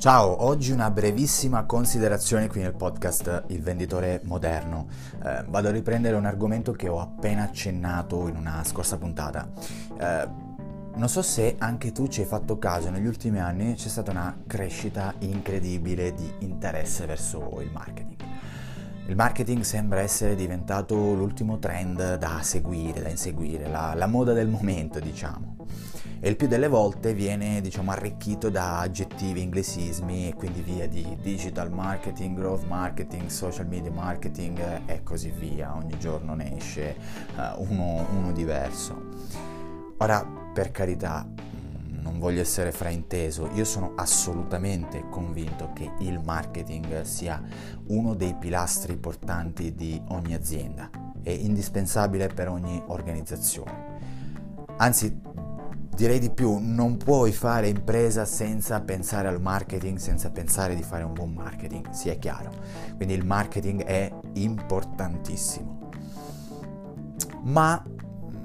Ciao, 0.00 0.46
oggi 0.46 0.72
una 0.72 0.90
brevissima 0.90 1.64
considerazione 1.64 2.48
qui 2.48 2.62
nel 2.62 2.72
podcast 2.72 3.44
Il 3.48 3.60
venditore 3.60 4.22
moderno. 4.24 4.86
Eh, 5.22 5.44
vado 5.46 5.68
a 5.68 5.70
riprendere 5.70 6.16
un 6.16 6.24
argomento 6.24 6.72
che 6.72 6.88
ho 6.88 7.00
appena 7.00 7.42
accennato 7.42 8.26
in 8.26 8.36
una 8.36 8.64
scorsa 8.64 8.96
puntata. 8.96 9.46
Eh, 10.00 10.28
non 10.94 11.06
so 11.06 11.20
se 11.20 11.56
anche 11.58 11.92
tu 11.92 12.08
ci 12.08 12.22
hai 12.22 12.26
fatto 12.26 12.56
caso, 12.58 12.88
negli 12.88 13.04
ultimi 13.04 13.40
anni 13.40 13.74
c'è 13.74 13.88
stata 13.88 14.10
una 14.10 14.34
crescita 14.46 15.12
incredibile 15.18 16.14
di 16.14 16.32
interesse 16.38 17.04
verso 17.04 17.60
il 17.60 17.70
marketing. 17.70 18.22
Il 19.06 19.16
marketing 19.16 19.60
sembra 19.64 20.00
essere 20.00 20.34
diventato 20.34 20.94
l'ultimo 21.12 21.58
trend 21.58 22.16
da 22.16 22.38
seguire, 22.40 23.02
da 23.02 23.10
inseguire, 23.10 23.68
la, 23.68 23.92
la 23.94 24.06
moda 24.06 24.32
del 24.32 24.48
momento, 24.48 24.98
diciamo 24.98 25.56
e 26.22 26.28
il 26.28 26.36
più 26.36 26.48
delle 26.48 26.68
volte 26.68 27.14
viene 27.14 27.62
diciamo 27.62 27.90
arricchito 27.92 28.50
da 28.50 28.80
aggettivi, 28.80 29.40
inglesismi 29.40 30.28
e 30.28 30.34
quindi 30.34 30.60
via 30.60 30.86
di 30.86 31.16
digital 31.22 31.72
marketing, 31.72 32.36
growth 32.36 32.66
marketing, 32.66 33.28
social 33.28 33.66
media 33.66 33.90
marketing 33.90 34.82
e 34.84 35.02
così 35.02 35.30
via, 35.30 35.74
ogni 35.74 35.98
giorno 35.98 36.34
ne 36.34 36.58
esce 36.58 36.94
uh, 37.36 37.62
uno, 37.62 38.06
uno 38.14 38.32
diverso. 38.32 39.08
Ora, 39.96 40.22
per 40.52 40.70
carità, 40.72 41.26
mm, 41.26 42.02
non 42.02 42.18
voglio 42.18 42.42
essere 42.42 42.70
frainteso, 42.70 43.48
io 43.54 43.64
sono 43.64 43.92
assolutamente 43.96 45.06
convinto 45.08 45.72
che 45.72 45.90
il 46.00 46.20
marketing 46.22 47.00
sia 47.00 47.42
uno 47.86 48.14
dei 48.14 48.34
pilastri 48.34 48.94
portanti 48.98 49.74
di 49.74 49.98
ogni 50.08 50.34
azienda, 50.34 50.90
è 51.22 51.30
indispensabile 51.30 52.26
per 52.26 52.48
ogni 52.48 52.82
organizzazione. 52.88 53.88
Anzi, 54.76 55.20
direi 56.00 56.18
di 56.18 56.30
più, 56.30 56.56
non 56.58 56.96
puoi 56.96 57.30
fare 57.30 57.68
impresa 57.68 58.24
senza 58.24 58.80
pensare 58.80 59.28
al 59.28 59.38
marketing, 59.38 59.98
senza 59.98 60.30
pensare 60.30 60.74
di 60.74 60.82
fare 60.82 61.02
un 61.02 61.12
buon 61.12 61.34
marketing, 61.34 61.90
sia 61.90 62.14
chiaro. 62.14 62.50
Quindi 62.96 63.12
il 63.12 63.26
marketing 63.26 63.84
è 63.84 64.10
importantissimo. 64.32 65.90
Ma 67.42 67.84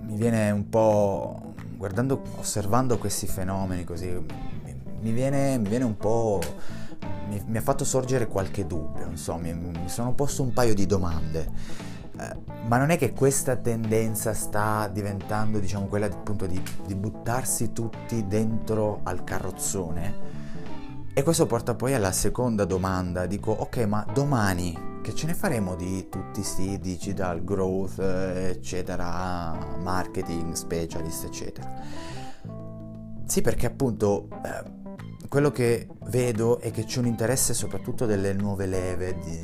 mi 0.02 0.18
viene 0.18 0.52
un 0.52 0.68
po', 0.68 1.54
guardando, 1.78 2.24
osservando 2.36 2.98
questi 2.98 3.26
fenomeni 3.26 3.86
così, 3.86 4.12
mi 5.00 5.12
viene, 5.14 5.58
mi 5.58 5.70
viene 5.70 5.86
un 5.86 5.96
po', 5.96 6.42
mi, 7.30 7.58
ha 7.58 7.62
fatto 7.62 7.86
sorgere 7.86 8.28
qualche 8.28 8.68
dubbio, 8.68 9.08
insomma, 9.08 9.54
mi 9.54 9.88
sono 9.88 10.14
posto 10.14 10.44
un 10.44 10.52
paio 10.52 10.74
di 10.74 10.86
domande. 10.86 11.94
Eh, 12.20 12.54
ma 12.68 12.78
non 12.78 12.90
è 12.90 12.98
che 12.98 13.14
questa 13.14 13.56
tendenza 13.56 14.34
sta 14.34 14.88
diventando, 14.88 15.60
diciamo, 15.60 15.88
quella 15.88 16.06
appunto 16.06 16.46
di, 16.46 16.62
di 16.86 16.96
buttarsi 16.96 17.72
tutti 17.74 18.26
dentro 18.28 19.02
al 19.04 19.24
carrozzone? 19.24 20.44
E 21.14 21.24
questo 21.24 21.46
porta 21.46 21.76
poi 21.76 21.94
alla 21.94 22.12
seconda 22.12 22.66
domanda, 22.66 23.26
dico 23.26 23.52
ok 23.52 23.78
ma 23.86 24.06
domani 24.14 25.00
che 25.02 25.16
ce 25.16 25.28
ne 25.28 25.34
faremo 25.34 25.76
di 25.76 26.10
tutti 26.10 26.42
questi 26.42 26.78
digital 26.80 27.42
growth 27.42 28.00
eccetera, 28.00 29.78
marketing 29.82 30.52
specialist 30.52 31.24
eccetera? 31.24 31.74
Sì 33.26 33.42
perché 33.42 33.66
appunto 33.66 34.28
eh, 34.44 35.28
quello 35.30 35.52
che 35.52 35.88
vedo 36.08 36.60
è 36.60 36.72
che 36.72 36.84
c'è 36.84 37.00
un 37.00 37.06
interesse 37.06 37.54
soprattutto 37.54 38.06
delle 38.06 38.34
nuove 38.34 38.66
leve, 38.66 39.18
di, 39.18 39.40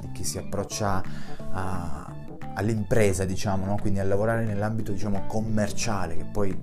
di 0.00 0.12
chi 0.12 0.24
si 0.24 0.36
approccia 0.36 1.02
a, 1.50 2.12
all'impresa, 2.54 3.24
diciamo, 3.24 3.64
no? 3.64 3.76
quindi 3.80 4.00
a 4.00 4.04
lavorare 4.04 4.44
nell'ambito 4.44 4.92
diciamo, 4.92 5.24
commerciale, 5.26 6.16
che 6.16 6.24
poi 6.24 6.56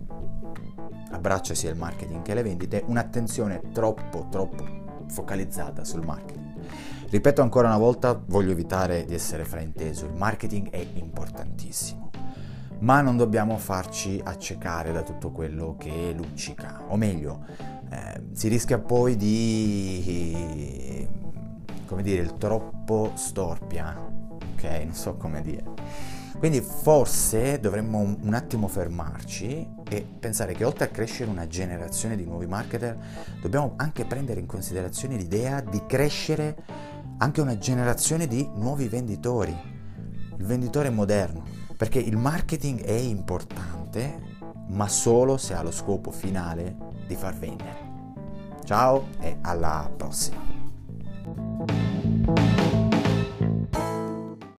abbraccia 1.11 1.53
sia 1.53 1.69
il 1.69 1.77
marketing 1.77 2.21
che 2.21 2.33
le 2.33 2.43
vendite, 2.43 2.83
un'attenzione 2.85 3.61
troppo, 3.71 4.27
troppo 4.29 4.83
focalizzata 5.07 5.83
sul 5.83 6.03
marketing. 6.05 6.43
Ripeto 7.09 7.41
ancora 7.41 7.67
una 7.67 7.77
volta, 7.77 8.19
voglio 8.25 8.51
evitare 8.51 9.05
di 9.05 9.13
essere 9.13 9.45
frainteso, 9.45 10.05
il 10.05 10.13
marketing 10.13 10.69
è 10.69 10.85
importantissimo, 10.95 12.09
ma 12.79 12.99
non 13.01 13.15
dobbiamo 13.15 13.57
farci 13.57 14.19
accecare 14.21 14.91
da 14.91 15.03
tutto 15.03 15.31
quello 15.31 15.75
che 15.77 16.13
luccica, 16.13 16.83
o 16.87 16.97
meglio, 16.97 17.45
eh, 17.89 18.23
si 18.33 18.49
rischia 18.49 18.79
poi 18.79 19.15
di, 19.15 21.07
come 21.85 22.01
dire, 22.01 22.21
il 22.21 22.33
troppo 22.33 23.11
storpia, 24.55 24.83
non 24.83 24.93
so 24.93 25.15
come 25.15 25.41
dire. 25.41 25.63
Quindi 26.37 26.61
forse 26.61 27.59
dovremmo 27.59 27.99
un 27.99 28.33
attimo 28.33 28.67
fermarci 28.67 29.67
e 29.87 30.05
pensare 30.19 30.53
che 30.53 30.65
oltre 30.65 30.85
a 30.85 30.89
crescere 30.89 31.29
una 31.29 31.47
generazione 31.47 32.15
di 32.15 32.25
nuovi 32.25 32.45
marketer, 32.45 32.97
dobbiamo 33.41 33.73
anche 33.77 34.05
prendere 34.05 34.39
in 34.39 34.45
considerazione 34.45 35.15
l'idea 35.15 35.61
di 35.61 35.81
crescere 35.87 36.55
anche 37.17 37.39
una 37.39 37.57
generazione 37.57 38.27
di 38.27 38.47
nuovi 38.55 38.87
venditori, 38.89 39.57
il 40.37 40.45
venditore 40.45 40.89
moderno, 40.89 41.43
perché 41.77 41.99
il 41.99 42.17
marketing 42.17 42.81
è 42.81 42.91
importante, 42.91 44.33
ma 44.67 44.89
solo 44.89 45.37
se 45.37 45.53
ha 45.53 45.61
lo 45.63 45.71
scopo 45.71 46.11
finale 46.11 46.75
di 47.07 47.15
far 47.15 47.37
vendere. 47.37 47.93
Ciao 48.65 49.07
e 49.21 49.37
alla 49.41 49.89
prossima! 49.95 50.43